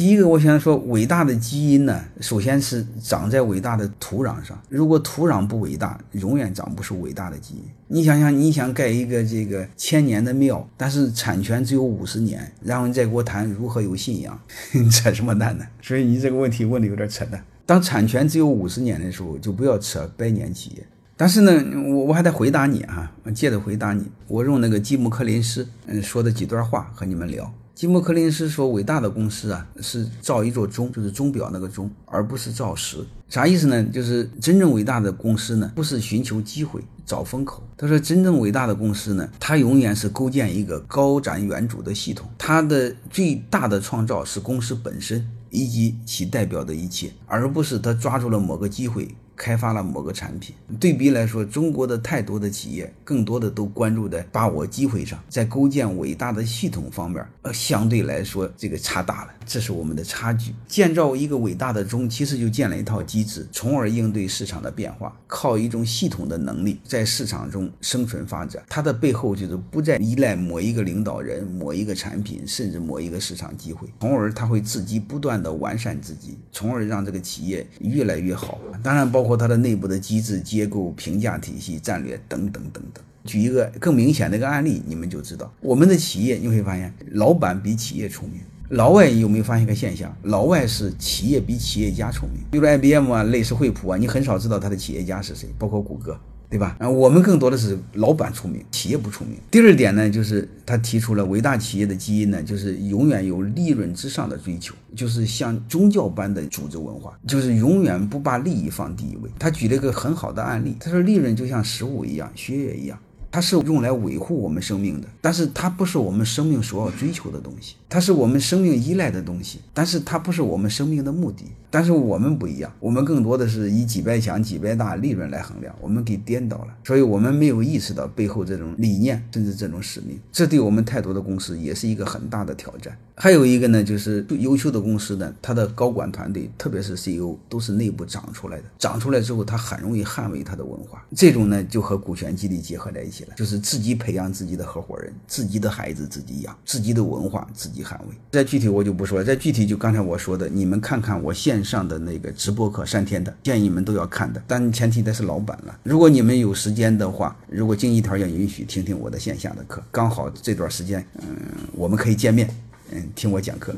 [0.00, 4.58] 第一个，我想说，伟大的基因呢，首先是长在伟大的土壤上。
[4.70, 7.60] 如果土壤不伟大，永远长不出伟大的基因。
[7.88, 14.40] 你想想，你想盖一个这个千年的庙，但是产权只有五十年，然后你再给我谈如何有信仰，
[14.72, 15.66] 你 扯什么淡呢？
[15.82, 17.44] 所以你这个问题问的有点扯淡。
[17.66, 20.86] 当产权只有五十年的时候，就不要扯百年企业。
[21.14, 21.52] 但是呢，
[21.90, 24.06] 我我还得回答你啊，接着回答你。
[24.28, 27.52] 我用那个吉姆·克林斯嗯说的几段话和你们聊。
[27.80, 32.98] 吉姆·柯林斯说：“伟大的公司啊，是造一座钟，就是钟表那个钟，而不是造时。
[33.30, 33.82] 啥意思呢？
[33.84, 37.62] 就是真正伟大的公司呢，不是寻求机会找风口。
[37.78, 42.28] 他说，真正伟大的公司呢，它永远是构建一个高瞻远瞩的系统。
[42.36, 49.08] 它的最大的创造是公司本身以及其代表的一切，而不是他抓住了某个机会。”
[49.40, 60.52] 开发了某个产品，对比来说，中国的太多的企业，更多的都关注在把握机会上，在构建伟大的系统方面，呃，相对来说这个差大了，这是我们的差距。
[60.68, 68.62] 建造一个伟大的钟，其实就建了一套机制，从而应对市场的变化，靠一种系统的能力在市场中生存发展。
[68.68, 78.60] 它的背后就是不再依赖某一个领导人、某一个产品，甚至某一个市场机会，从而它会自己不断的完善自己，从而让这个企业越来越好。
[78.82, 79.29] 当然，包括。
[79.30, 83.04] 括它的内部的机制结构、评价体系、战略等等等等。
[83.24, 88.40] 举一个更明显的一个案例，你们就知道，我们的企业你会发现，老板比企业聪明。
[88.70, 90.12] 老外有没有发现一个现象？
[90.22, 92.42] 老外是企业比企业家聪明。
[92.50, 96.18] 比如 IBM 啊，类似惠普啊，你很少知道他的企业家是谁，包括谷歌。
[96.50, 96.76] 对吧？
[96.80, 99.36] 啊，我们更多的是老板出名，企业不出名。
[99.50, 109.30] 第二点呢，就是他提出了伟大企业的基因呢，就是永远有利润之上的追求，就是像宗教般的组织文化，就是永远不把利益放第一位。
[109.38, 112.98] 他举了一个很好的案例，他说利润就像食物一样，血液一样。
[113.32, 117.76] 它是用来维护我们生命的，但是它不是我们生命所要追求的东西。
[117.88, 121.44] 它是我们生命依赖的东西，但是它不是我们生命的目的。
[121.70, 130.18] 但是我们不一样，我们更多的是以几百强、几百大利润来衡量，我们给颠倒了，所以我们没有意识到背后这种理念，甚至这种使命。
[130.32, 132.96] 这对我们太多的公司也是一个很大的挑战。
[133.14, 138.64] 还有一个呢，就是优秀的公司呢，它的高管团队，特别是 CEO，都是内部长出来的。
[138.78, 141.04] 长出来之后，他很容易捍卫他的文化。
[141.14, 143.34] 这种呢，就和股权激励结合在一起了。
[143.36, 148.16] 就是自己培养自己的合伙人，自己的孩子自己养，自己的文化自己捍卫。
[148.30, 154.42] 再具体我就不说了，再具体就刚才我说的，你们看看我现上的那个直播课三天的，建议你们都要看的。
[154.46, 155.78] 但前提得是老板了。
[155.82, 161.36] 如果你们有时间的话，如果经济条件允许，听听我的线下的课，刚好这段时间，嗯，
[161.72, 162.48] 我们可以见面，
[162.92, 163.74] 嗯，听我讲课。